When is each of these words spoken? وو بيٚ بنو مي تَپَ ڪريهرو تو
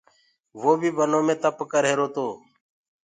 وو 0.61 0.71
بيٚ 0.81 0.95
بنو 0.97 1.19
مي 1.27 1.35
تَپَ 1.41 1.57
ڪريهرو 1.71 2.07
تو 2.15 2.27